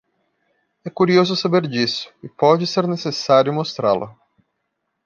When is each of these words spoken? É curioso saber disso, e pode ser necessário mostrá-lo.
É 0.83 0.89
curioso 0.89 1.35
saber 1.35 1.67
disso, 1.67 2.11
e 2.23 2.27
pode 2.27 2.65
ser 2.65 2.87
necessário 2.87 3.53
mostrá-lo. 3.53 4.17